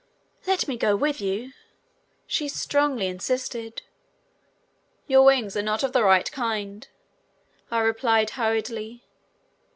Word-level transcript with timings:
"Let 0.47 0.67
me 0.67 0.77
go 0.77 0.95
with 0.95 1.21
you," 1.21 1.51
she 2.25 2.47
strongly 2.49 3.05
insisted. 3.05 3.83
"Your 5.05 5.21
wings 5.21 5.55
are 5.55 5.61
not 5.61 5.83
of 5.83 5.93
the 5.93 6.01
right 6.03 6.31
kind," 6.31 6.87
I 7.69 7.81
replied 7.81 8.31
hurriedly. 8.31 9.05